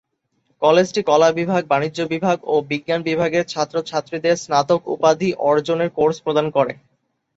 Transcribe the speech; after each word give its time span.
কলেজটি 0.61 1.01
কলাবিভাগ, 1.03 1.61
বাণিজ্য 1.67 1.99
বিভাগ 2.13 2.37
ও 2.45 2.55
বিজ্ঞান 2.69 3.01
বিভাগের 3.09 3.43
ছাত্রছাত্রীদের 3.45 4.35
স্নাতক 4.37 4.81
উপাধি 4.95 5.29
অর্জনের 5.49 5.89
কোর্স 5.97 6.17
প্রদান 6.25 6.47
করে। 6.57 6.73